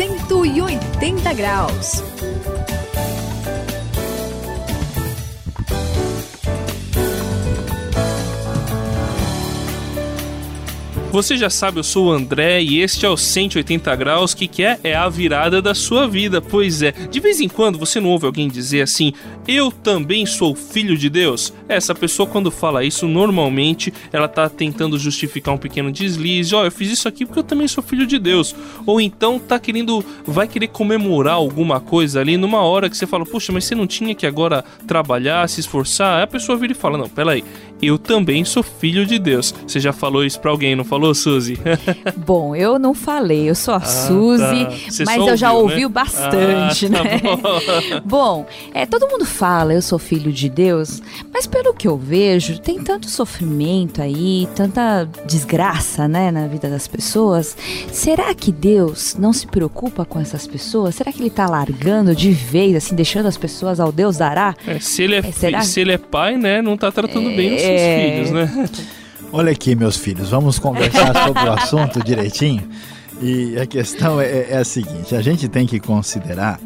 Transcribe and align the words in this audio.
180 0.00 1.34
graus. 1.34 2.02
Você 11.12 11.36
já 11.36 11.50
sabe, 11.50 11.80
eu 11.80 11.82
sou 11.82 12.06
o 12.06 12.12
André 12.12 12.62
e 12.62 12.80
este 12.80 13.04
é 13.04 13.08
o 13.08 13.16
180 13.16 13.96
graus, 13.96 14.32
que 14.32 14.46
que 14.46 14.62
é? 14.62 14.78
É 14.84 14.94
a 14.94 15.08
virada 15.08 15.60
da 15.60 15.74
sua 15.74 16.06
vida. 16.06 16.40
Pois 16.40 16.82
é, 16.82 16.92
de 16.92 17.18
vez 17.18 17.40
em 17.40 17.48
quando 17.48 17.80
você 17.80 17.98
não 17.98 18.10
ouve 18.10 18.26
alguém 18.26 18.46
dizer 18.46 18.82
assim: 18.82 19.12
"Eu 19.46 19.72
também 19.72 20.24
sou 20.24 20.54
filho 20.54 20.96
de 20.96 21.10
Deus". 21.10 21.52
Essa 21.68 21.96
pessoa 21.96 22.28
quando 22.28 22.48
fala 22.48 22.84
isso, 22.84 23.08
normalmente 23.08 23.92
ela 24.12 24.28
tá 24.28 24.48
tentando 24.48 24.96
justificar 24.96 25.52
um 25.52 25.58
pequeno 25.58 25.90
deslize, 25.90 26.54
ó, 26.54 26.62
oh, 26.62 26.64
eu 26.66 26.70
fiz 26.70 26.92
isso 26.92 27.08
aqui 27.08 27.26
porque 27.26 27.40
eu 27.40 27.44
também 27.44 27.66
sou 27.66 27.82
filho 27.82 28.06
de 28.06 28.18
Deus. 28.18 28.54
Ou 28.86 29.00
então 29.00 29.36
tá 29.40 29.58
querendo 29.58 30.04
vai 30.24 30.46
querer 30.46 30.68
comemorar 30.68 31.34
alguma 31.34 31.80
coisa 31.80 32.20
ali 32.20 32.36
numa 32.36 32.60
hora 32.60 32.88
que 32.88 32.96
você 32.96 33.06
fala: 33.06 33.26
"Puxa, 33.26 33.52
mas 33.52 33.64
você 33.64 33.74
não 33.74 33.86
tinha 33.86 34.14
que 34.14 34.28
agora 34.28 34.64
trabalhar, 34.86 35.48
se 35.48 35.58
esforçar?". 35.58 36.18
Aí 36.18 36.22
a 36.22 36.28
pessoa 36.28 36.56
vira 36.56 36.72
e 36.72 36.76
fala: 36.76 36.96
"Não, 36.96 37.08
peraí, 37.08 37.42
eu 37.82 37.98
também 37.98 38.44
sou 38.44 38.62
filho 38.62 39.04
de 39.04 39.18
Deus". 39.18 39.52
Você 39.66 39.80
já 39.80 39.92
falou 39.92 40.24
isso 40.24 40.38
para 40.38 40.52
alguém, 40.52 40.76
não 40.76 40.84
falou? 40.84 40.99
Falou, 41.00 41.14
Suzy? 41.14 41.58
Bom, 42.16 42.54
eu 42.54 42.78
não 42.78 42.94
falei, 42.94 43.48
eu 43.48 43.54
sou 43.54 43.74
a 43.74 43.78
ah, 43.78 43.80
Suzy, 43.80 44.66
tá. 44.66 45.04
mas 45.06 45.26
eu 45.26 45.36
já 45.36 45.52
ouvi 45.52 45.82
né? 45.82 45.88
bastante, 45.88 46.86
ah, 46.86 46.90
tá 46.90 47.04
né? 47.04 47.20
Bom. 47.20 48.00
bom, 48.04 48.46
é, 48.74 48.86
todo 48.86 49.08
mundo 49.08 49.24
fala, 49.24 49.72
eu 49.72 49.82
sou 49.82 49.98
filho 49.98 50.32
de 50.32 50.48
Deus, 50.48 51.02
mas 51.32 51.46
pelo 51.46 51.72
que 51.72 51.88
eu 51.88 51.96
vejo, 51.96 52.60
tem 52.60 52.82
tanto 52.82 53.08
sofrimento 53.08 54.02
aí, 54.02 54.48
tanta 54.54 55.08
desgraça, 55.26 56.06
né, 56.06 56.30
na 56.30 56.46
vida 56.46 56.68
das 56.68 56.86
pessoas. 56.86 57.56
Será 57.90 58.34
que 58.34 58.52
Deus 58.52 59.16
não 59.18 59.32
se 59.32 59.46
preocupa 59.46 60.04
com 60.04 60.20
essas 60.20 60.46
pessoas? 60.46 60.94
Será 60.94 61.12
que 61.12 61.22
ele 61.22 61.30
tá 61.30 61.46
largando 61.46 62.14
de 62.14 62.30
vez, 62.30 62.76
assim, 62.76 62.94
deixando 62.94 63.26
as 63.26 63.36
pessoas 63.36 63.80
ao 63.80 63.90
Deus 63.90 64.18
dará? 64.18 64.54
É, 64.66 64.78
se, 64.78 65.02
ele 65.02 65.16
é, 65.16 65.18
é 65.18 65.62
se 65.62 65.80
ele 65.80 65.92
é 65.92 65.98
pai, 65.98 66.36
né, 66.36 66.60
não 66.60 66.76
tá 66.76 66.92
tratando 66.92 67.30
bem 67.30 67.54
os 67.54 67.60
seus 67.60 67.80
é. 67.80 68.12
filhos, 68.12 68.30
né? 68.30 68.68
Olha 69.32 69.52
aqui, 69.52 69.76
meus 69.76 69.96
filhos, 69.96 70.30
vamos 70.30 70.58
conversar 70.58 71.14
sobre 71.24 71.44
o 71.44 71.52
assunto 71.52 72.02
direitinho. 72.02 72.68
E 73.22 73.56
a 73.60 73.64
questão 73.64 74.20
é, 74.20 74.50
é, 74.50 74.56
a 74.56 74.64
seguinte: 74.64 75.14
a 75.14 75.22
gente 75.22 75.48
tem 75.48 75.68
que 75.68 75.78
considerar, 75.78 76.58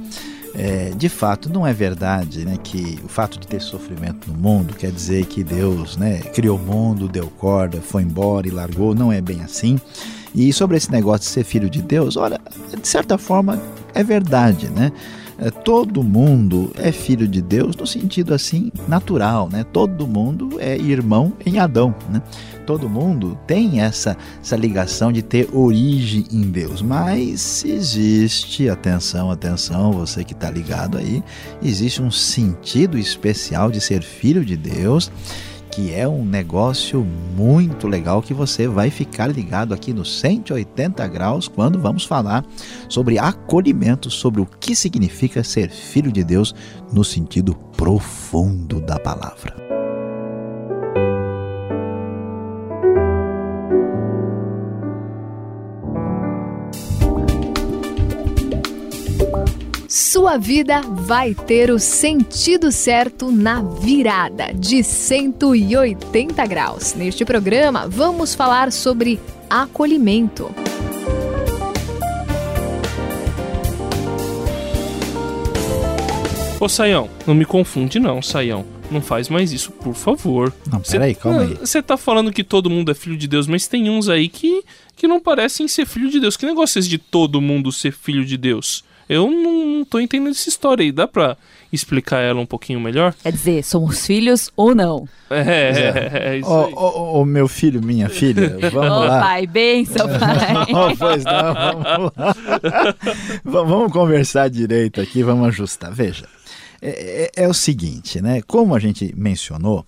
é, 0.54 0.90
de 0.96 1.10
fato, 1.10 1.50
não 1.50 1.66
é 1.66 1.74
verdade 1.74 2.42
né, 2.42 2.56
que 2.62 2.98
o 3.04 3.08
fato 3.08 3.38
de 3.38 3.46
ter 3.46 3.60
sofrimento 3.60 4.32
no 4.32 4.38
mundo 4.38 4.72
quer 4.72 4.90
dizer 4.90 5.26
que 5.26 5.44
Deus 5.44 5.98
né, 5.98 6.20
criou 6.34 6.56
o 6.56 6.60
mundo, 6.60 7.06
deu 7.06 7.26
corda, 7.26 7.82
foi 7.82 8.02
embora 8.02 8.48
e 8.48 8.50
largou. 8.50 8.94
Não 8.94 9.12
é 9.12 9.20
bem 9.20 9.42
assim. 9.42 9.78
E 10.34 10.50
sobre 10.50 10.78
esse 10.78 10.90
negócio 10.90 11.20
de 11.20 11.26
ser 11.26 11.44
filho 11.44 11.68
de 11.68 11.82
Deus, 11.82 12.16
olha, 12.16 12.40
de 12.80 12.88
certa 12.88 13.18
forma 13.18 13.60
é 13.94 14.02
verdade, 14.02 14.70
né? 14.70 14.90
É, 15.38 15.50
todo 15.50 16.02
mundo 16.02 16.70
é 16.76 16.92
filho 16.92 17.26
de 17.26 17.42
Deus 17.42 17.74
no 17.76 17.86
sentido 17.86 18.32
assim 18.32 18.70
natural, 18.86 19.48
né? 19.50 19.64
Todo 19.64 20.06
mundo 20.06 20.60
é 20.60 20.76
irmão 20.76 21.32
em 21.44 21.58
Adão, 21.58 21.94
né? 22.10 22.22
Todo 22.66 22.88
mundo 22.88 23.38
tem 23.46 23.82
essa, 23.82 24.16
essa 24.40 24.56
ligação 24.56 25.12
de 25.12 25.22
ter 25.22 25.48
origem 25.52 26.24
em 26.32 26.42
Deus, 26.42 26.80
mas 26.80 27.62
existe, 27.64 28.70
atenção, 28.70 29.30
atenção, 29.30 29.92
você 29.92 30.24
que 30.24 30.32
está 30.32 30.50
ligado 30.50 30.96
aí, 30.96 31.22
existe 31.62 32.00
um 32.00 32.10
sentido 32.10 32.96
especial 32.96 33.70
de 33.70 33.80
ser 33.80 34.02
filho 34.02 34.44
de 34.44 34.56
Deus 34.56 35.10
que 35.74 35.92
é 35.92 36.06
um 36.06 36.24
negócio 36.24 37.04
muito 37.36 37.88
legal 37.88 38.22
que 38.22 38.32
você 38.32 38.68
vai 38.68 38.90
ficar 38.90 39.26
ligado 39.26 39.74
aqui 39.74 39.92
no 39.92 40.04
180 40.04 41.04
graus 41.08 41.48
quando 41.48 41.80
vamos 41.80 42.04
falar 42.04 42.46
sobre 42.88 43.18
acolhimento, 43.18 44.08
sobre 44.08 44.40
o 44.40 44.46
que 44.46 44.76
significa 44.76 45.42
ser 45.42 45.70
filho 45.70 46.12
de 46.12 46.22
Deus 46.22 46.54
no 46.92 47.02
sentido 47.02 47.56
profundo 47.76 48.80
da 48.80 49.00
palavra. 49.00 49.63
Sua 60.14 60.36
vida 60.36 60.80
vai 60.80 61.34
ter 61.34 61.72
o 61.72 61.78
sentido 61.80 62.70
certo 62.70 63.32
na 63.32 63.60
virada 63.60 64.54
de 64.54 64.80
180 64.84 66.46
graus. 66.46 66.94
Neste 66.94 67.24
programa, 67.24 67.88
vamos 67.88 68.32
falar 68.32 68.70
sobre 68.70 69.18
acolhimento. 69.50 70.54
Ô 76.60 76.68
Saião, 76.68 77.10
não 77.26 77.34
me 77.34 77.44
confunde 77.44 77.98
não, 77.98 78.22
Saião. 78.22 78.64
Não 78.92 79.02
faz 79.02 79.28
mais 79.28 79.50
isso, 79.50 79.72
por 79.72 79.94
favor. 79.94 80.54
Não, 80.70 80.80
peraí, 80.80 81.16
calma 81.16 81.40
aí. 81.40 81.54
Você 81.54 81.82
tá 81.82 81.96
falando 81.96 82.30
que 82.30 82.44
todo 82.44 82.70
mundo 82.70 82.92
é 82.92 82.94
filho 82.94 83.16
de 83.16 83.26
Deus, 83.26 83.48
mas 83.48 83.66
tem 83.66 83.90
uns 83.90 84.08
aí 84.08 84.28
que, 84.28 84.62
que 84.94 85.08
não 85.08 85.18
parecem 85.18 85.66
ser 85.66 85.84
filho 85.86 86.08
de 86.08 86.20
Deus. 86.20 86.36
Que 86.36 86.46
negócio 86.46 86.78
é 86.78 86.80
esse 86.80 86.88
de 86.88 86.98
todo 86.98 87.40
mundo 87.40 87.72
ser 87.72 87.90
filho 87.90 88.24
de 88.24 88.36
Deus? 88.36 88.84
Eu 89.08 89.30
não 89.30 89.84
tô 89.84 90.00
entendendo 90.00 90.32
essa 90.32 90.48
história 90.48 90.82
aí. 90.82 90.92
Dá 90.92 91.06
pra 91.06 91.36
explicar 91.72 92.20
ela 92.20 92.40
um 92.40 92.46
pouquinho 92.46 92.80
melhor? 92.80 93.14
Quer 93.22 93.32
dizer, 93.32 93.64
somos 93.64 94.06
filhos 94.06 94.50
ou 94.56 94.74
não? 94.74 95.08
É, 95.30 95.40
é, 95.40 96.10
é 96.34 96.38
isso 96.38 96.48
oh, 96.48 96.66
aí. 96.66 96.72
Ô, 96.72 97.20
oh, 97.20 97.24
meu 97.24 97.48
filho, 97.48 97.82
minha 97.82 98.08
filha, 98.08 98.56
vamos 98.70 98.90
oh, 98.90 99.04
lá. 99.04 99.20
pai, 99.20 99.46
benção, 99.46 100.06
pai. 100.18 100.66
oh, 100.72 100.96
pois 100.96 101.24
não, 101.24 101.54
vamos 101.82 102.12
lá. 102.16 102.34
vamos 103.44 103.92
conversar 103.92 104.48
direito 104.48 105.00
aqui, 105.00 105.22
vamos 105.22 105.48
ajustar. 105.48 105.92
Veja, 105.92 106.26
é, 106.80 107.30
é, 107.36 107.44
é 107.44 107.48
o 107.48 107.54
seguinte, 107.54 108.20
né? 108.20 108.40
Como 108.46 108.74
a 108.74 108.78
gente 108.78 109.12
mencionou, 109.16 109.84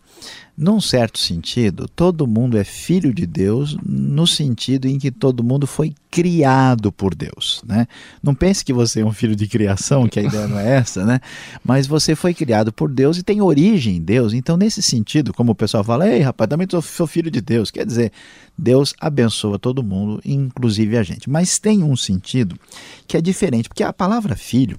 num 0.57 0.81
certo 0.81 1.19
sentido, 1.19 1.87
todo 1.95 2.27
mundo 2.27 2.57
é 2.57 2.65
filho 2.65 3.13
de 3.13 3.27
Deus, 3.27 3.77
no 3.85 4.27
sentido 4.27 4.87
em 4.87 4.99
que 4.99 5.11
todo 5.11 5.45
mundo 5.45 5.67
foi 5.67 5.93
criado 6.11 6.91
por 6.91 7.15
Deus. 7.15 7.63
Né? 7.67 7.87
Não 8.23 8.35
pense 8.35 8.65
que 8.65 8.73
você 8.73 9.01
é 9.01 9.05
um 9.05 9.13
filho 9.13 9.37
de 9.37 9.47
criação, 9.47 10.09
que 10.09 10.19
a 10.19 10.23
ideia 10.23 10.49
não 10.49 10.59
é 10.59 10.77
essa, 10.77 11.05
né? 11.05 11.21
mas 11.63 11.87
você 11.87 12.15
foi 12.15 12.33
criado 12.33 12.73
por 12.73 12.91
Deus 12.91 13.19
e 13.19 13.23
tem 13.23 13.43
origem 13.43 13.97
em 13.97 14.01
Deus. 14.01 14.33
Então, 14.33 14.57
nesse 14.57 14.81
sentido, 14.81 15.35
como 15.35 15.53
o 15.53 15.55
pessoal 15.55 15.85
fala, 15.85 16.09
ei 16.09 16.23
rapaz, 16.23 16.49
também 16.49 16.67
sou 16.71 17.07
filho 17.07 17.31
de 17.31 17.43
Deus. 17.43 17.71
Quer 17.71 17.85
dizer, 17.85 18.11
Deus 18.57 18.95
abençoa 18.99 19.59
todo 19.59 19.83
mundo, 19.83 20.23
inclusive 20.25 20.97
a 20.97 21.03
gente. 21.03 21.29
Mas 21.29 21.59
tem 21.59 21.83
um 21.83 21.95
sentido 21.95 22.59
que 23.07 23.15
é 23.15 23.21
diferente, 23.21 23.69
porque 23.69 23.83
a 23.83 23.93
palavra 23.93 24.35
filho 24.35 24.79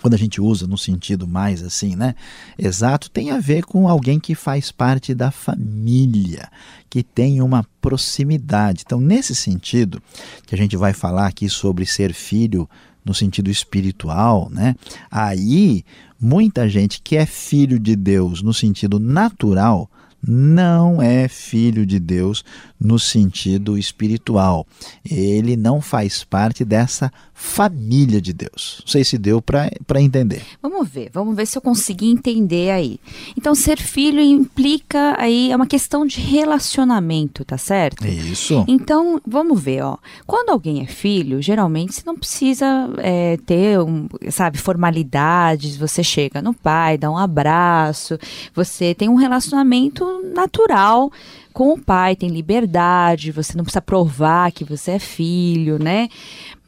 quando 0.00 0.14
a 0.14 0.18
gente 0.18 0.40
usa 0.40 0.66
no 0.66 0.76
sentido 0.76 1.26
mais 1.26 1.62
assim, 1.62 1.96
né, 1.96 2.14
exato, 2.58 3.10
tem 3.10 3.30
a 3.30 3.38
ver 3.38 3.64
com 3.64 3.88
alguém 3.88 4.18
que 4.20 4.34
faz 4.34 4.70
parte 4.70 5.14
da 5.14 5.30
família, 5.30 6.48
que 6.90 7.02
tem 7.02 7.40
uma 7.40 7.64
proximidade. 7.80 8.82
Então, 8.84 9.00
nesse 9.00 9.34
sentido, 9.34 10.02
que 10.46 10.54
a 10.54 10.58
gente 10.58 10.76
vai 10.76 10.92
falar 10.92 11.26
aqui 11.26 11.48
sobre 11.48 11.86
ser 11.86 12.12
filho 12.12 12.68
no 13.04 13.14
sentido 13.14 13.50
espiritual, 13.50 14.48
né? 14.50 14.74
Aí, 15.10 15.84
muita 16.20 16.68
gente 16.68 17.00
que 17.02 17.16
é 17.16 17.26
filho 17.26 17.78
de 17.78 17.94
Deus 17.94 18.42
no 18.42 18.54
sentido 18.54 18.98
natural 18.98 19.90
não 20.26 21.02
é 21.02 21.28
filho 21.28 21.84
de 21.84 22.00
Deus 22.00 22.42
no 22.80 22.98
sentido 22.98 23.76
espiritual. 23.76 24.66
Ele 25.04 25.56
não 25.56 25.80
faz 25.80 26.24
parte 26.24 26.64
dessa 26.64 27.12
família 27.34 28.20
de 28.20 28.32
Deus. 28.32 28.78
Não 28.80 28.86
sei 28.86 29.02
se 29.02 29.18
deu 29.18 29.42
para 29.42 30.00
entender. 30.00 30.42
Vamos 30.62 30.88
ver, 30.88 31.10
vamos 31.12 31.34
ver 31.34 31.46
se 31.46 31.58
eu 31.58 31.62
consegui 31.62 32.08
entender 32.10 32.70
aí. 32.70 32.98
Então, 33.36 33.54
ser 33.54 33.76
filho 33.76 34.20
implica 34.20 35.16
aí, 35.18 35.50
é 35.50 35.56
uma 35.56 35.66
questão 35.66 36.06
de 36.06 36.20
relacionamento, 36.20 37.44
tá 37.44 37.58
certo? 37.58 38.06
Isso. 38.06 38.64
Então, 38.68 39.20
vamos 39.26 39.60
ver, 39.60 39.82
ó. 39.82 39.98
Quando 40.26 40.50
alguém 40.50 40.80
é 40.80 40.86
filho, 40.86 41.42
geralmente 41.42 41.94
você 41.94 42.02
não 42.06 42.16
precisa 42.16 42.88
é, 42.98 43.36
ter, 43.44 43.80
um, 43.80 44.08
sabe, 44.30 44.56
formalidades. 44.56 45.76
Você 45.76 46.04
chega 46.04 46.40
no 46.40 46.54
pai, 46.54 46.96
dá 46.96 47.10
um 47.10 47.18
abraço, 47.18 48.16
você 48.54 48.94
tem 48.94 49.08
um 49.08 49.16
relacionamento 49.16 50.04
natural 50.32 51.10
com 51.54 51.72
o 51.72 51.78
pai, 51.78 52.16
tem 52.16 52.28
liberdade, 52.30 53.30
você 53.30 53.56
não 53.56 53.62
precisa 53.62 53.80
provar 53.80 54.50
que 54.50 54.64
você 54.64 54.92
é 54.92 54.98
filho, 54.98 55.78
né? 55.78 56.08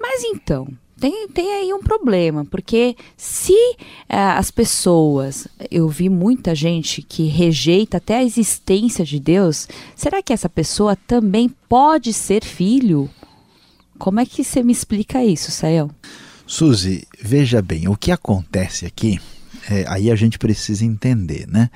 Mas 0.09 0.23
então, 0.23 0.69
tem, 1.01 1.27
tem 1.29 1.53
aí 1.53 1.75
um 1.75 1.83
problema, 1.83 2.45
porque 2.45 2.97
se 3.17 3.53
uh, 3.53 4.37
as 4.37 4.53
pessoas, 4.53 5.49
eu 5.69 5.89
vi 5.89 6.09
muita 6.09 6.55
gente 6.55 7.03
que 7.03 7.27
rejeita 7.27 7.97
até 7.97 8.19
a 8.19 8.25
existência 8.25 9.05
de 9.05 9.19
Deus, 9.19 9.69
será 9.97 10.23
que 10.23 10.33
essa 10.33 10.49
pessoa 10.49 10.95
também 10.95 11.51
pode 11.69 12.13
ser 12.13 12.45
filho? 12.45 13.11
Como 13.99 14.21
é 14.21 14.25
que 14.25 14.45
você 14.45 14.63
me 14.63 14.73
explica 14.73 15.25
isso, 15.25 15.51
Sael? 15.51 15.91
Suzy, 16.47 17.05
veja 17.21 17.61
bem, 17.61 17.89
o 17.89 17.97
que 17.97 18.13
acontece 18.13 18.87
aqui, 18.87 19.21
é, 19.69 19.85
aí 19.89 20.09
a 20.09 20.15
gente 20.15 20.39
precisa 20.39 20.85
entender, 20.85 21.49
né? 21.49 21.69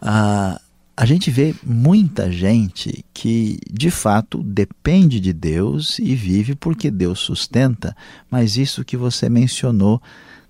Ah, 0.00 0.60
a 0.96 1.04
gente 1.04 1.30
vê 1.30 1.54
muita 1.64 2.30
gente 2.30 3.04
que 3.12 3.58
de 3.70 3.90
fato 3.90 4.42
depende 4.42 5.18
de 5.18 5.32
Deus 5.32 5.98
e 5.98 6.14
vive 6.14 6.54
porque 6.54 6.90
Deus 6.90 7.18
sustenta, 7.18 7.96
mas 8.30 8.56
isso 8.56 8.84
que 8.84 8.96
você 8.96 9.28
mencionou 9.28 10.00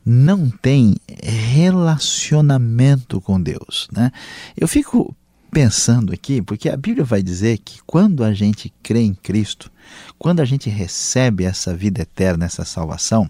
não 0.05 0.51
tem 0.51 0.97
relacionamento 1.23 3.21
com 3.23 3.41
Deus. 3.41 3.89
Né? 3.91 4.13
Eu 4.55 4.69
fico 4.69 5.17
pensando 5.51 6.13
aqui, 6.13 6.43
porque 6.43 6.69
a 6.69 6.77
Bíblia 6.77 7.05
vai 7.05 7.23
dizer 7.23 7.59
que 7.59 7.79
quando 7.87 8.23
a 8.23 8.35
gente 8.35 8.73
crê 8.83 9.01
em 9.01 9.15
Cristo, 9.15 9.71
quando 10.19 10.41
a 10.41 10.45
gente 10.45 10.71
recebe 10.71 11.45
essa 11.45 11.75
vida 11.75 12.03
eterna, 12.03 12.47
essa 12.47 12.65
salvação, 12.65 13.29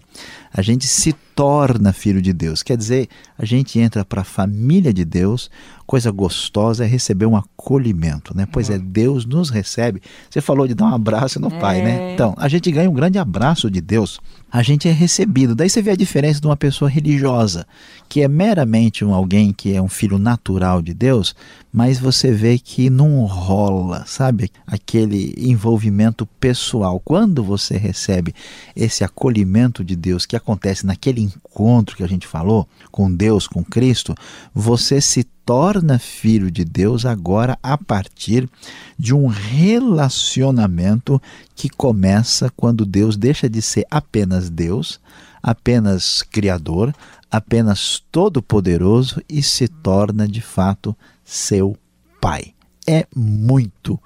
a 0.53 0.61
gente 0.61 0.87
se 0.87 1.13
torna 1.35 1.91
filho 1.91 2.21
de 2.21 2.31
Deus. 2.31 2.63
Quer 2.63 2.77
dizer, 2.77 3.09
a 3.37 3.43
gente 3.43 3.77
entra 3.77 4.05
para 4.05 4.21
a 4.21 4.23
família 4.23 4.93
de 4.93 5.03
Deus, 5.03 5.51
coisa 5.85 6.09
gostosa 6.09 6.85
é 6.85 6.87
receber 6.87 7.25
um 7.25 7.35
acolhimento, 7.35 8.35
né? 8.35 8.47
Pois 8.49 8.69
é, 8.69 8.79
Deus 8.79 9.25
nos 9.25 9.49
recebe. 9.49 10.01
Você 10.29 10.39
falou 10.39 10.65
de 10.65 10.73
dar 10.73 10.85
um 10.85 10.95
abraço 10.95 11.39
no 11.39 11.47
é. 11.47 11.59
pai, 11.59 11.81
né? 11.81 12.13
Então, 12.13 12.33
a 12.37 12.47
gente 12.47 12.71
ganha 12.71 12.89
um 12.89 12.93
grande 12.93 13.19
abraço 13.19 13.69
de 13.69 13.81
Deus. 13.81 14.19
A 14.49 14.63
gente 14.63 14.87
é 14.87 14.91
recebido. 14.91 15.53
Daí 15.53 15.69
você 15.69 15.81
vê 15.81 15.91
a 15.91 15.95
diferença 15.95 16.39
de 16.39 16.47
uma 16.47 16.55
pessoa 16.55 16.89
religiosa, 16.89 17.67
que 18.07 18.21
é 18.21 18.27
meramente 18.29 19.03
um 19.03 19.13
alguém 19.13 19.51
que 19.51 19.75
é 19.75 19.81
um 19.81 19.89
filho 19.89 20.17
natural 20.17 20.81
de 20.81 20.93
Deus, 20.93 21.35
mas 21.71 21.99
você 21.99 22.31
vê 22.31 22.57
que 22.57 22.89
não 22.89 23.25
rola, 23.25 24.05
sabe? 24.07 24.49
Aquele 24.65 25.33
envolvimento 25.37 26.25
pessoal. 26.45 27.01
Quando 27.03 27.43
você 27.43 27.75
recebe 27.75 28.31
esse 28.75 29.03
acolhimento 29.03 29.83
de 29.83 29.95
Deus 29.95 30.27
que 30.27 30.35
acontece 30.35 30.85
naquele 30.85 31.19
encontro 31.19 31.97
que 31.97 32.03
a 32.03 32.07
gente 32.07 32.27
falou 32.27 32.69
com 32.91 33.11
Deus, 33.11 33.47
com 33.47 33.63
Cristo, 33.63 34.13
você 34.53 35.01
se 35.01 35.23
torna 35.23 35.97
filho 35.97 36.51
de 36.51 36.63
Deus 36.63 37.03
agora 37.03 37.57
a 37.63 37.75
partir 37.79 38.47
de 38.95 39.11
um 39.11 39.25
relacionamento 39.25 41.19
que 41.55 41.67
começa 41.67 42.53
quando 42.55 42.85
Deus 42.85 43.17
deixa 43.17 43.49
de 43.49 43.59
ser 43.59 43.87
apenas 43.89 44.47
Deus, 44.47 44.99
apenas 45.41 46.21
Criador, 46.21 46.93
apenas 47.31 48.03
Todo-Poderoso 48.11 49.19
e 49.27 49.41
se 49.41 49.67
torna 49.67 50.27
de 50.27 50.41
fato 50.41 50.95
seu 51.23 51.75
Pai. 52.21 52.53
É 52.85 53.07
muito 53.15 53.99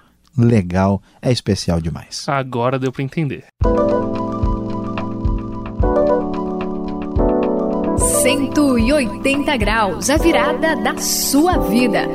legal, 0.43 1.01
é 1.21 1.31
especial 1.31 1.81
demais. 1.81 2.25
Agora 2.27 2.79
deu 2.79 2.91
para 2.91 3.03
entender. 3.03 3.45
180 8.21 9.57
graus, 9.57 10.09
a 10.09 10.17
virada 10.17 10.75
da 10.75 10.97
sua 10.97 11.57
vida. 11.57 12.07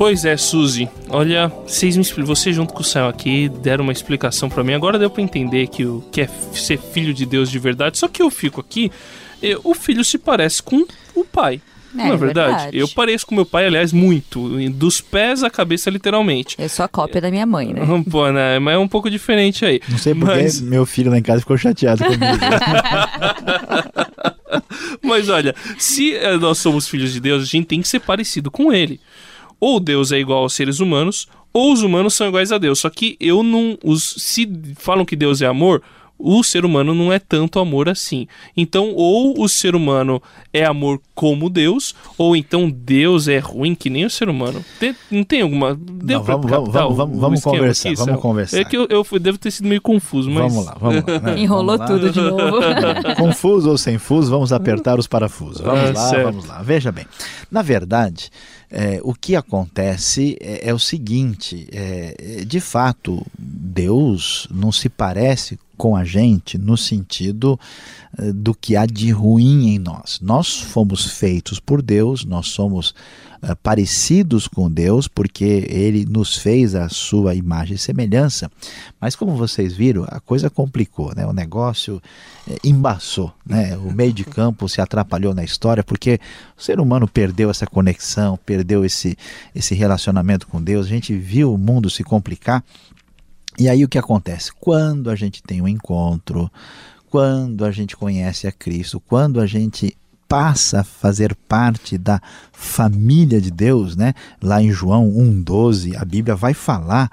Pois 0.00 0.24
é, 0.24 0.34
Suzy. 0.34 0.88
Olha, 1.10 1.48
vocês 1.48 1.94
me 1.94 2.04
você 2.24 2.54
junto 2.54 2.72
com 2.72 2.80
o 2.80 2.84
Céu 2.84 3.06
aqui 3.06 3.50
deram 3.50 3.84
uma 3.84 3.92
explicação 3.92 4.48
para 4.48 4.64
mim. 4.64 4.72
Agora 4.72 4.98
deu 4.98 5.10
para 5.10 5.22
entender 5.22 5.66
que 5.66 5.84
o 5.84 6.02
que 6.10 6.22
é 6.22 6.26
ser 6.54 6.78
filho 6.78 7.12
de 7.12 7.26
Deus 7.26 7.50
de 7.50 7.58
verdade. 7.58 7.98
Só 7.98 8.08
que 8.08 8.22
eu 8.22 8.30
fico 8.30 8.62
aqui, 8.62 8.90
eu, 9.42 9.60
o 9.62 9.74
filho 9.74 10.02
se 10.02 10.16
parece 10.16 10.62
com 10.62 10.86
o 11.14 11.22
pai. 11.22 11.60
É, 11.94 12.06
não 12.06 12.14
é 12.14 12.16
verdade? 12.16 12.54
verdade? 12.54 12.78
Eu 12.78 12.88
pareço 12.88 13.26
com 13.26 13.34
meu 13.34 13.44
pai, 13.44 13.66
aliás, 13.66 13.92
muito. 13.92 14.48
Dos 14.70 15.00
pés 15.00 15.42
à 15.42 15.50
cabeça, 15.50 15.90
literalmente. 15.90 16.56
Eu 16.58 16.68
sou 16.68 16.84
a 16.84 16.88
cópia 16.88 17.20
da 17.20 17.30
minha 17.30 17.46
mãe, 17.46 17.72
né? 17.72 17.82
Pô, 18.10 18.30
né? 18.30 18.58
Mas 18.58 18.74
é 18.74 18.78
um 18.78 18.88
pouco 18.88 19.10
diferente 19.10 19.64
aí. 19.64 19.80
Não 19.88 19.98
sei 19.98 20.14
porque 20.14 20.34
Mas... 20.34 20.60
meu 20.60 20.86
filho 20.86 21.10
lá 21.10 21.18
em 21.18 21.22
casa 21.22 21.40
ficou 21.40 21.56
chateado 21.56 22.04
comigo. 22.04 22.22
Mas 25.02 25.28
olha, 25.28 25.54
se 25.78 26.14
eh, 26.14 26.36
nós 26.36 26.58
somos 26.58 26.88
filhos 26.88 27.12
de 27.12 27.20
Deus, 27.20 27.42
a 27.42 27.46
gente 27.46 27.66
tem 27.66 27.80
que 27.80 27.88
ser 27.88 28.00
parecido 28.00 28.50
com 28.50 28.72
ele. 28.72 29.00
Ou 29.58 29.80
Deus 29.80 30.12
é 30.12 30.18
igual 30.18 30.42
aos 30.42 30.54
seres 30.54 30.80
humanos, 30.80 31.28
ou 31.52 31.72
os 31.72 31.82
humanos 31.82 32.14
são 32.14 32.28
iguais 32.28 32.52
a 32.52 32.58
Deus. 32.58 32.78
Só 32.78 32.90
que 32.90 33.16
eu 33.20 33.42
não. 33.42 33.78
Os, 33.82 34.14
se 34.18 34.48
falam 34.76 35.04
que 35.04 35.16
Deus 35.16 35.42
é 35.42 35.46
amor, 35.46 35.82
o 36.22 36.42
ser 36.44 36.64
humano 36.64 36.94
não 36.94 37.12
é 37.12 37.18
tanto 37.18 37.58
amor 37.58 37.88
assim. 37.88 38.26
Então, 38.56 38.92
ou 38.94 39.42
o 39.42 39.48
ser 39.48 39.74
humano 39.74 40.22
é 40.52 40.64
amor 40.64 41.00
como 41.14 41.48
Deus, 41.48 41.94
ou 42.18 42.36
então 42.36 42.70
Deus 42.70 43.26
é 43.26 43.38
ruim 43.38 43.74
que 43.74 43.88
nem 43.88 44.04
o 44.04 44.10
ser 44.10 44.28
humano. 44.28 44.64
Tem, 44.78 44.94
não 45.10 45.24
tem 45.24 45.40
alguma. 45.40 45.74
Deu 45.74 46.18
não, 46.18 46.24
vamos, 46.24 46.50
vamos, 46.50 46.72
vamos, 46.72 46.96
vamos, 46.96 47.18
vamos 47.18 47.40
conversar. 47.42 47.88
Aqui, 47.88 47.98
vamos 47.98 48.20
conversar. 48.20 48.58
É 48.58 48.64
que 48.64 48.76
eu, 48.76 48.86
eu, 48.90 49.04
devo 49.18 49.38
ter 49.38 49.50
sido 49.50 49.68
meio 49.68 49.80
confuso, 49.80 50.30
mas. 50.30 50.52
Vamos 50.52 50.66
lá, 50.66 50.76
vamos 50.78 51.04
lá. 51.04 51.18
Né? 51.20 51.40
Enrolou 51.40 51.78
vamos 51.78 51.80
lá. 51.80 51.86
tudo 51.86 52.10
de 52.10 52.20
novo. 52.20 53.16
confuso 53.16 53.70
ou 53.70 53.78
sem 53.78 53.98
fuso, 53.98 54.30
vamos 54.30 54.52
apertar 54.52 54.98
os 54.98 55.06
parafusos. 55.06 55.60
Vamos 55.62 55.80
ah, 55.80 55.92
lá, 55.94 56.08
certo. 56.08 56.24
vamos 56.24 56.44
lá. 56.46 56.62
Veja 56.62 56.92
bem. 56.92 57.06
Na 57.50 57.62
verdade. 57.62 58.30
É, 58.72 59.00
o 59.02 59.12
que 59.12 59.34
acontece 59.34 60.38
é, 60.40 60.68
é 60.68 60.72
o 60.72 60.78
seguinte: 60.78 61.66
é, 61.72 62.44
de 62.46 62.60
fato, 62.60 63.20
Deus 63.36 64.46
não 64.48 64.70
se 64.70 64.88
parece 64.88 65.58
com 65.80 65.96
a 65.96 66.04
gente 66.04 66.58
no 66.58 66.76
sentido 66.76 67.58
eh, 68.18 68.32
do 68.34 68.54
que 68.54 68.76
há 68.76 68.84
de 68.84 69.10
ruim 69.10 69.68
em 69.68 69.78
nós. 69.78 70.18
Nós 70.20 70.60
fomos 70.60 71.06
feitos 71.06 71.58
por 71.58 71.80
Deus, 71.80 72.22
nós 72.22 72.48
somos 72.48 72.90
uh, 73.42 73.56
parecidos 73.62 74.46
com 74.46 74.70
Deus 74.70 75.08
porque 75.08 75.66
Ele 75.70 76.04
nos 76.04 76.36
fez 76.36 76.74
a 76.74 76.90
sua 76.90 77.34
imagem 77.34 77.76
e 77.76 77.78
semelhança. 77.78 78.52
Mas 79.00 79.16
como 79.16 79.34
vocês 79.34 79.72
viram, 79.72 80.04
a 80.06 80.20
coisa 80.20 80.50
complicou, 80.50 81.14
né? 81.16 81.26
O 81.26 81.32
negócio 81.32 81.96
uh, 82.46 82.56
embaçou, 82.62 83.32
né? 83.46 83.74
O 83.78 83.90
meio 83.90 84.12
de 84.12 84.24
campo 84.24 84.68
se 84.68 84.82
atrapalhou 84.82 85.32
na 85.32 85.44
história 85.44 85.82
porque 85.82 86.20
o 86.58 86.62
ser 86.62 86.78
humano 86.78 87.08
perdeu 87.08 87.48
essa 87.48 87.66
conexão, 87.66 88.38
perdeu 88.44 88.84
esse, 88.84 89.16
esse 89.54 89.74
relacionamento 89.74 90.46
com 90.46 90.62
Deus. 90.62 90.84
A 90.84 90.90
gente 90.90 91.16
viu 91.16 91.54
o 91.54 91.56
mundo 91.56 91.88
se 91.88 92.04
complicar 92.04 92.62
e 93.60 93.68
aí 93.68 93.84
o 93.84 93.88
que 93.88 93.98
acontece? 93.98 94.50
Quando 94.58 95.10
a 95.10 95.14
gente 95.14 95.42
tem 95.42 95.60
um 95.60 95.68
encontro, 95.68 96.50
quando 97.10 97.62
a 97.62 97.70
gente 97.70 97.94
conhece 97.94 98.46
a 98.46 98.52
Cristo, 98.52 98.98
quando 98.98 99.38
a 99.38 99.46
gente 99.46 99.94
passa 100.26 100.80
a 100.80 100.84
fazer 100.84 101.34
parte 101.46 101.98
da 101.98 102.22
família 102.52 103.38
de 103.38 103.50
Deus, 103.50 103.96
né? 103.96 104.14
Lá 104.42 104.62
em 104.62 104.72
João 104.72 105.10
1:12, 105.10 105.94
a 105.94 106.06
Bíblia 106.06 106.34
vai 106.34 106.54
falar 106.54 107.10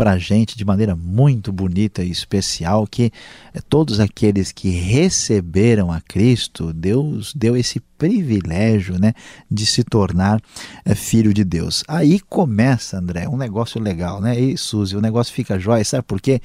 para 0.00 0.12
a 0.12 0.18
gente 0.18 0.56
de 0.56 0.64
maneira 0.64 0.96
muito 0.96 1.52
bonita 1.52 2.02
e 2.02 2.10
especial 2.10 2.86
que 2.86 3.12
eh, 3.52 3.60
todos 3.68 4.00
aqueles 4.00 4.50
que 4.50 4.70
receberam 4.70 5.92
a 5.92 6.00
Cristo, 6.00 6.72
Deus 6.72 7.34
deu 7.34 7.54
esse 7.54 7.80
privilégio 7.98 8.98
né, 8.98 9.12
de 9.50 9.66
se 9.66 9.84
tornar 9.84 10.40
é, 10.86 10.94
filho 10.94 11.34
de 11.34 11.44
Deus. 11.44 11.84
Aí 11.86 12.18
começa, 12.18 12.96
André, 12.96 13.28
um 13.28 13.36
negócio 13.36 13.78
legal, 13.78 14.22
né? 14.22 14.40
E 14.40 14.56
Suzy, 14.56 14.96
o 14.96 15.02
negócio 15.02 15.34
fica 15.34 15.58
jóia, 15.58 15.84
sabe 15.84 16.04
por 16.04 16.18
quê? 16.18 16.40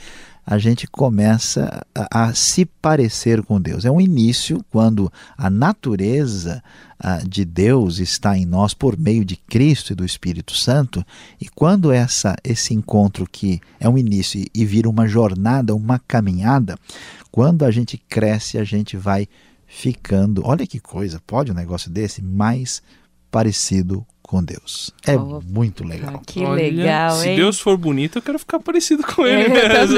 A 0.45 0.57
gente 0.59 0.85
começa 0.85 1.85
a, 1.93 2.25
a, 2.25 2.33
se 2.33 2.65
parecer 2.65 3.41
com 3.41 3.59
Deus. 3.59 3.83
É 3.83 3.89
um 3.91 3.99
início 3.99 4.63
quando 4.69 5.11
a 5.35 5.49
natureza 5.49 6.63
a, 6.99 7.17
de 7.17 7.43
Deus 7.43 7.97
está 7.97 8.37
em 8.37 8.45
nós 8.45 8.73
por 8.73 8.97
meio 8.97 9.25
de 9.25 9.35
Cristo 9.35 9.91
e 9.91 9.95
do 9.95 10.05
Espírito 10.05 10.55
Santo, 10.55 11.03
e 11.41 11.49
quando 11.49 11.91
essa 11.91 12.35
esse 12.43 12.73
encontro 12.73 13.27
que 13.29 13.59
é 13.79 13.89
um 13.89 13.97
início 13.97 14.39
e, 14.39 14.47
e 14.53 14.65
vira 14.65 14.89
uma 14.89 15.07
jornada, 15.07 15.73
uma 15.73 15.97
caminhada, 15.97 16.77
quando 17.31 17.65
a 17.65 17.71
gente 17.71 17.97
cresce, 17.97 18.57
a 18.57 18.63
gente 18.63 18.95
vai 18.95 19.27
ficando, 19.65 20.43
olha 20.45 20.67
que 20.67 20.79
coisa, 20.79 21.19
pode 21.25 21.51
um 21.51 21.55
negócio 21.55 21.89
desse 21.89 22.21
mais 22.21 22.83
parecido 23.31 24.05
com 24.25 24.44
Deus. 24.44 24.91
É 25.05 25.15
oh, 25.15 25.41
muito 25.46 25.84
legal. 25.84 26.22
Que 26.25 26.44
Olha, 26.44 26.63
legal, 26.63 27.15
hein? 27.17 27.22
Se 27.22 27.36
Deus 27.36 27.60
for 27.60 27.77
bonito, 27.77 28.17
eu 28.17 28.22
quero 28.22 28.39
ficar 28.39 28.60
parecido 28.60 29.03
com 29.03 29.25
ele 29.25 29.50
mesmo. 29.50 29.98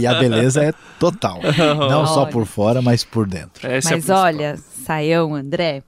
e 0.00 0.06
a 0.06 0.14
beleza 0.14 0.64
é 0.64 0.72
total. 0.98 1.40
Não 1.88 1.98
olha. 2.00 2.06
só 2.06 2.26
por 2.26 2.46
fora, 2.46 2.80
mas 2.80 3.04
por 3.04 3.26
dentro. 3.26 3.70
Essa 3.70 3.90
é 3.90 3.92
mas 3.96 4.08
é 4.08 4.14
olha, 4.14 4.56
Saião, 4.84 5.34
André, 5.34 5.82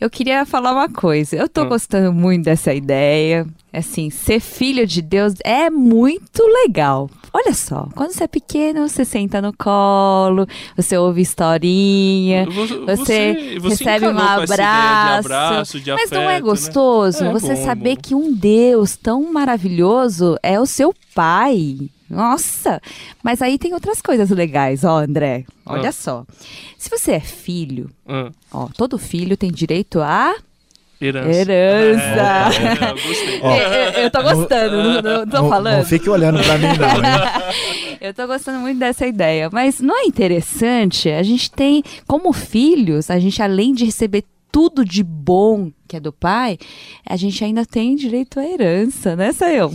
eu 0.00 0.10
queria 0.10 0.44
falar 0.44 0.72
uma 0.72 0.88
coisa. 0.88 1.36
Eu 1.36 1.48
tô 1.48 1.62
hum. 1.62 1.68
gostando 1.68 2.12
muito 2.12 2.44
dessa 2.44 2.74
ideia. 2.74 3.46
Assim, 3.72 4.10
ser 4.10 4.40
filho 4.40 4.86
de 4.86 5.00
Deus 5.00 5.34
é 5.44 5.70
muito 5.70 6.42
legal. 6.64 7.08
Olha 7.34 7.54
só, 7.54 7.88
quando 7.94 8.12
você 8.12 8.24
é 8.24 8.28
pequeno, 8.28 8.86
você 8.86 9.06
senta 9.06 9.40
no 9.40 9.56
colo, 9.56 10.46
você 10.76 10.98
ouve 10.98 11.22
historinha, 11.22 12.44
você, 12.44 12.78
você, 12.84 13.58
você 13.58 13.84
recebe 13.84 14.06
um 14.06 14.18
abraço. 14.18 15.28
De 15.28 15.34
abraço 15.34 15.80
de 15.80 15.90
mas 15.92 16.02
afeto, 16.04 16.14
não 16.14 16.28
é 16.28 16.34
né? 16.34 16.40
gostoso 16.40 17.24
né? 17.24 17.30
é 17.30 17.32
você 17.32 17.54
bom, 17.54 17.64
saber 17.64 17.94
bom. 17.94 18.00
que 18.02 18.14
um 18.14 18.32
Deus 18.34 18.96
tão 18.96 19.32
maravilhoso 19.32 20.36
é 20.42 20.60
o 20.60 20.66
seu 20.66 20.94
pai. 21.14 21.78
Nossa! 22.10 22.82
Mas 23.22 23.40
aí 23.40 23.56
tem 23.56 23.72
outras 23.72 24.02
coisas 24.02 24.28
legais, 24.28 24.84
ó, 24.84 24.98
André. 24.98 25.46
Olha 25.64 25.88
ah. 25.88 25.92
só. 25.92 26.26
Se 26.76 26.90
você 26.90 27.12
é 27.12 27.20
filho, 27.20 27.90
ah. 28.06 28.30
ó, 28.52 28.68
todo 28.76 28.98
filho 28.98 29.38
tem 29.38 29.50
direito 29.50 30.00
a 30.00 30.34
Herança. 31.02 31.52
Herança. 31.52 32.04
É, 32.04 32.90
eu, 32.90 32.94
gostei. 32.94 33.40
Ó, 33.42 33.56
eu, 33.58 34.02
eu, 34.04 34.10
tô 34.10 34.22
gostando, 34.22 34.76
não, 34.76 35.02
não, 35.02 35.26
tô 35.26 35.42
não, 35.42 35.48
falando. 35.48 35.78
Não 35.78 35.84
fique 35.84 36.08
olhando 36.08 36.40
pra 36.40 36.56
mim, 36.56 36.66
não. 36.66 37.98
eu 38.00 38.14
tô 38.14 38.26
gostando 38.28 38.60
muito 38.60 38.78
dessa 38.78 39.04
ideia. 39.04 39.50
Mas 39.52 39.80
não 39.80 39.98
é 39.98 40.04
interessante? 40.04 41.10
A 41.10 41.22
gente 41.24 41.50
tem, 41.50 41.82
como 42.06 42.32
filhos, 42.32 43.10
a 43.10 43.18
gente 43.18 43.42
além 43.42 43.74
de 43.74 43.84
receber 43.84 44.24
tudo 44.52 44.84
de 44.84 45.02
bom 45.02 45.72
que 45.88 45.96
é 45.96 46.00
do 46.00 46.12
pai, 46.12 46.58
a 47.04 47.16
gente 47.16 47.42
ainda 47.42 47.66
tem 47.66 47.96
direito 47.96 48.38
à 48.38 48.44
herança, 48.46 49.16
né, 49.16 49.32
Sayão? 49.32 49.72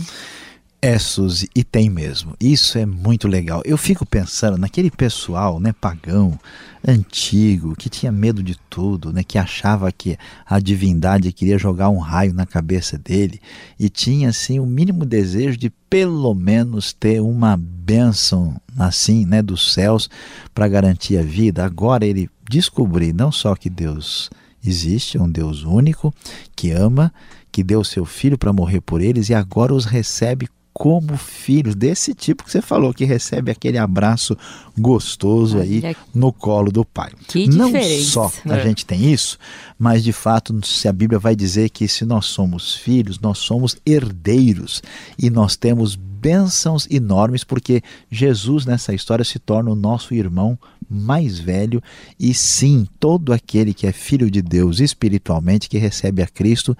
É, 0.80 0.96
Suzy, 0.96 1.50
e 1.56 1.64
tem 1.64 1.90
mesmo. 1.90 2.36
Isso 2.40 2.78
é 2.78 2.86
muito 2.86 3.26
legal. 3.26 3.60
Eu 3.64 3.76
fico 3.76 4.06
pensando 4.06 4.56
naquele 4.56 4.92
pessoal, 4.92 5.58
né, 5.58 5.72
pagão, 5.72 6.38
antigo, 6.86 7.74
que 7.74 7.88
tinha 7.88 8.12
medo 8.12 8.44
de 8.44 8.56
tudo, 8.70 9.12
né, 9.12 9.24
que 9.24 9.38
achava 9.38 9.90
que 9.90 10.16
a 10.46 10.60
divindade 10.60 11.32
queria 11.32 11.58
jogar 11.58 11.88
um 11.88 11.98
raio 11.98 12.32
na 12.32 12.46
cabeça 12.46 12.96
dele 12.96 13.40
e 13.76 13.88
tinha 13.88 14.28
assim 14.28 14.60
o 14.60 14.66
mínimo 14.66 15.04
desejo 15.04 15.58
de 15.58 15.68
pelo 15.90 16.32
menos 16.32 16.92
ter 16.92 17.20
uma 17.20 17.56
bênção 17.56 18.60
assim, 18.78 19.26
né, 19.26 19.42
dos 19.42 19.72
céus 19.72 20.08
para 20.54 20.68
garantir 20.68 21.18
a 21.18 21.22
vida. 21.22 21.64
Agora 21.64 22.06
ele 22.06 22.30
descobriu 22.48 23.12
não 23.12 23.32
só 23.32 23.56
que 23.56 23.68
Deus 23.68 24.30
existe, 24.64 25.18
um 25.18 25.28
Deus 25.28 25.64
único 25.64 26.14
que 26.54 26.70
ama, 26.70 27.12
que 27.50 27.64
deu 27.64 27.82
seu 27.82 28.04
filho 28.04 28.38
para 28.38 28.52
morrer 28.52 28.80
por 28.80 29.00
eles 29.00 29.28
e 29.28 29.34
agora 29.34 29.74
os 29.74 29.84
recebe 29.84 30.48
como 30.78 31.16
filhos 31.16 31.74
desse 31.74 32.14
tipo 32.14 32.44
que 32.44 32.52
você 32.52 32.62
falou, 32.62 32.94
que 32.94 33.04
recebe 33.04 33.50
aquele 33.50 33.76
abraço 33.78 34.36
gostoso 34.78 35.58
aí 35.58 35.82
no 36.14 36.32
colo 36.32 36.70
do 36.70 36.84
pai. 36.84 37.10
Que 37.26 37.48
Não 37.48 37.66
diferença. 37.66 38.10
só 38.12 38.32
a 38.48 38.56
É. 38.56 38.62
gente 38.62 38.86
tem 38.86 39.12
isso, 39.12 39.36
mas 39.76 40.04
de 40.04 40.12
fato, 40.12 40.54
se 40.64 40.86
a 40.86 40.92
Bíblia 40.92 41.18
vai 41.18 41.34
dizer 41.34 41.70
que 41.70 41.88
se 41.88 42.04
nós 42.04 42.26
somos 42.26 42.74
filhos, 42.76 43.18
nós 43.18 43.38
somos 43.38 43.76
herdeiros 43.84 44.80
e 45.18 45.28
nós 45.30 45.56
temos 45.56 45.96
bênçãos 45.96 46.86
enormes 46.90 47.42
porque 47.42 47.82
Jesus 48.08 48.64
nessa 48.64 48.94
história 48.94 49.24
se 49.24 49.38
torna 49.40 49.70
o 49.70 49.74
nosso 49.76 50.14
irmão 50.14 50.56
mais 50.90 51.38
velho 51.38 51.82
e 52.18 52.32
sim, 52.32 52.86
todo 52.98 53.32
aquele 53.32 53.74
que 53.74 53.86
é 53.86 53.92
filho 53.92 54.30
de 54.30 54.40
Deus 54.40 54.80
espiritualmente 54.80 55.68
que 55.68 55.78
recebe 55.78 56.22
a 56.22 56.26
Cristo 56.26 56.76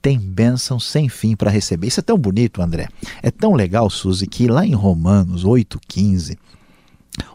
tem 0.00 0.18
bênção 0.18 0.80
sem 0.80 1.08
fim 1.08 1.36
para 1.36 1.50
receber. 1.50 1.88
Isso 1.88 2.00
é 2.00 2.02
tão 2.02 2.16
bonito, 2.16 2.62
André. 2.62 2.88
É 3.22 3.30
tão 3.30 3.54
legal, 3.54 3.90
Suzy, 3.90 4.26
que 4.26 4.46
lá 4.46 4.64
em 4.64 4.74
Romanos 4.74 5.44
8,15, 5.44 6.38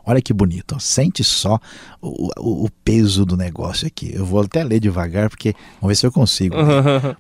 olha 0.05 0.21
que 0.21 0.33
bonito, 0.33 0.75
ó, 0.75 0.79
sente 0.79 1.23
só 1.23 1.59
o, 2.01 2.29
o, 2.39 2.65
o 2.65 2.69
peso 2.83 3.25
do 3.25 3.35
negócio 3.35 3.87
aqui. 3.87 4.11
Eu 4.13 4.25
vou 4.25 4.41
até 4.41 4.63
ler 4.63 4.79
devagar, 4.79 5.29
porque 5.29 5.53
vamos 5.81 5.89
ver 5.89 5.95
se 5.95 6.05
eu 6.05 6.11
consigo. 6.11 6.55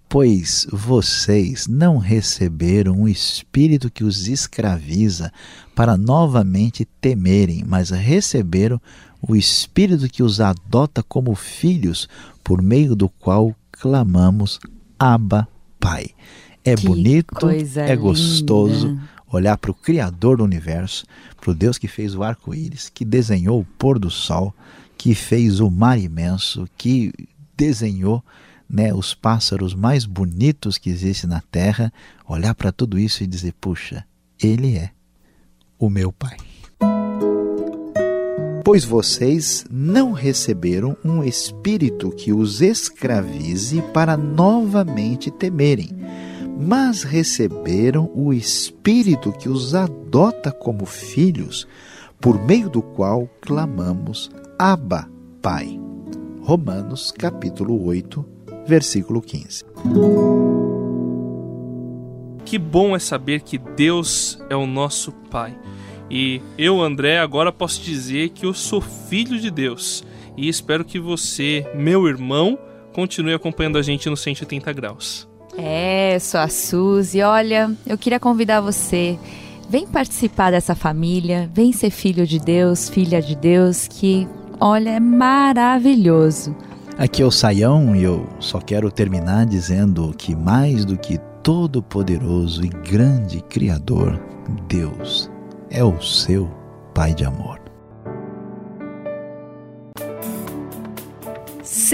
Pois 0.07 0.65
vocês 0.71 1.67
não 1.67 1.97
receberam 1.97 2.93
um 2.93 3.07
espírito 3.07 3.91
que 3.91 4.03
os 4.03 4.27
escraviza 4.27 5.31
para 5.75 5.97
novamente 5.97 6.85
temerem, 7.01 7.63
mas 7.67 7.89
receberam 7.89 8.79
o 9.21 9.35
espírito 9.35 10.07
que 10.07 10.23
os 10.23 10.39
adota 10.39 11.03
como 11.03 11.35
filhos, 11.35 12.07
por 12.43 12.61
meio 12.61 12.95
do 12.95 13.09
qual 13.09 13.53
clamamos 13.71 14.59
Abba, 14.97 15.47
Pai. 15.79 16.11
É 16.63 16.75
Que 16.75 16.87
bonito, 16.87 17.47
é 17.77 17.95
gostoso 17.95 18.87
linda. 18.87 19.09
Olhar 19.35 19.57
para 19.57 19.71
o 19.71 19.75
Criador 19.75 20.37
do 20.37 20.43
universo, 20.43 21.05
para 21.39 21.51
o 21.51 21.53
Deus 21.53 21.77
que 21.77 21.87
fez 21.87 22.15
o 22.15 22.23
arco-íris, 22.23 22.89
que 22.89 23.05
desenhou 23.05 23.61
o 23.61 23.65
pôr 23.77 23.99
do 23.99 24.09
sol, 24.09 24.53
que 24.97 25.13
fez 25.13 25.59
o 25.59 25.69
mar 25.69 25.99
imenso, 25.99 26.67
que 26.77 27.11
desenhou 27.55 28.23
né, 28.69 28.93
os 28.93 29.13
pássaros 29.13 29.73
mais 29.73 30.05
bonitos 30.05 30.77
que 30.77 30.89
existem 30.89 31.29
na 31.29 31.41
terra, 31.41 31.93
olhar 32.27 32.55
para 32.55 32.71
tudo 32.71 32.97
isso 32.97 33.23
e 33.23 33.27
dizer: 33.27 33.53
puxa, 33.59 34.05
Ele 34.41 34.75
é 34.75 34.91
o 35.77 35.89
meu 35.89 36.11
Pai. 36.11 36.37
Pois 38.63 38.83
vocês 38.83 39.63
não 39.69 40.11
receberam 40.11 40.97
um 41.05 41.23
espírito 41.23 42.09
que 42.09 42.33
os 42.33 42.61
escravize 42.61 43.79
para 43.93 44.17
novamente 44.17 45.29
temerem, 45.29 45.89
mas 46.57 47.03
receberam 47.03 48.09
o 48.15 48.33
espírito 48.33 49.31
que 49.31 49.49
os 49.49 49.75
adota 49.75 50.51
como 50.51 50.85
filhos, 50.85 51.67
por 52.19 52.41
meio 52.41 52.69
do 52.69 52.81
qual 52.81 53.29
clamamos: 53.41 54.29
Abba, 54.57 55.09
Pai. 55.41 55.79
Romanos 56.41 57.11
capítulo 57.11 57.83
8, 57.85 58.23
versículo 58.67 59.21
15. 59.21 59.65
Que 62.45 62.59
bom 62.59 62.95
é 62.95 62.99
saber 62.99 63.41
que 63.41 63.57
Deus 63.57 64.39
é 64.49 64.55
o 64.55 64.67
nosso 64.67 65.11
Pai. 65.11 65.57
E 66.09 66.39
eu, 66.57 66.81
André, 66.81 67.17
agora 67.17 67.51
posso 67.51 67.81
dizer 67.81 68.29
que 68.29 68.45
eu 68.45 68.53
sou 68.53 68.79
filho 68.79 69.39
de 69.39 69.49
Deus. 69.49 70.05
E 70.37 70.47
espero 70.47 70.85
que 70.85 70.99
você, 70.99 71.65
meu 71.73 72.07
irmão, 72.07 72.59
continue 72.93 73.33
acompanhando 73.33 73.79
a 73.79 73.81
gente 73.81 74.07
no 74.07 74.15
180 74.15 74.71
graus. 74.71 75.27
É, 75.57 76.17
sou 76.19 76.39
a 76.39 76.47
Suzy. 76.47 77.21
Olha, 77.21 77.71
eu 77.85 77.97
queria 77.97 78.19
convidar 78.19 78.61
você. 78.61 79.17
Vem 79.69 79.87
participar 79.87 80.51
dessa 80.51 80.75
família, 80.75 81.49
vem 81.53 81.71
ser 81.71 81.89
filho 81.89 82.27
de 82.27 82.39
Deus, 82.39 82.87
filha 82.87 83.21
de 83.21 83.35
Deus, 83.35 83.87
que, 83.87 84.27
olha, 84.59 84.91
é 84.91 84.99
maravilhoso. 84.99 86.55
Aqui 86.97 87.21
é 87.21 87.25
o 87.25 87.31
Saião 87.31 87.95
e 87.95 88.03
eu 88.03 88.27
só 88.39 88.59
quero 88.59 88.91
terminar 88.91 89.45
dizendo 89.45 90.13
que 90.17 90.35
mais 90.35 90.85
do 90.85 90.97
que 90.97 91.17
todo-poderoso 91.41 92.63
e 92.63 92.69
grande 92.69 93.41
Criador, 93.41 94.19
Deus 94.67 95.29
é 95.69 95.83
o 95.83 95.99
seu 96.01 96.49
Pai 96.93 97.13
de 97.13 97.25
amor. 97.25 97.64